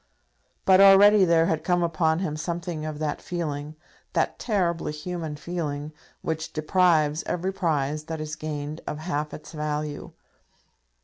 [0.65, 3.75] But already there had come upon him something of that feeling,
[4.13, 5.93] that terribly human feeling,
[6.23, 10.11] which deprives every prize that is gained of half its value.